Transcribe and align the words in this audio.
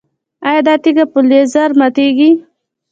ایا 0.47 0.61
دا 0.67 0.73
تیږه 0.83 1.05
په 1.11 1.19
لیزر 1.29 1.69
ماتیږي؟ 1.79 2.29